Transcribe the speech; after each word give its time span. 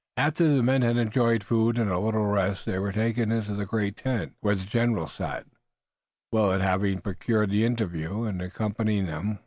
After 0.17 0.47
the 0.55 0.63
men 0.63 0.81
had 0.81 0.97
enjoyed 0.97 1.43
food 1.43 1.77
and 1.77 1.91
a 1.91 1.99
little 1.99 2.25
rest, 2.25 2.65
they 2.65 2.79
were 2.79 2.91
taken 2.91 3.31
into 3.31 3.53
the 3.53 3.67
great 3.67 3.95
tent, 3.97 4.33
where 4.39 4.55
the 4.55 4.65
general 4.65 5.05
sat, 5.07 5.45
Willet 6.31 6.59
having 6.59 7.01
procured 7.01 7.51
the 7.51 7.65
interview, 7.65 8.23
and 8.23 8.41
accompanying 8.41 9.05
them. 9.05 9.37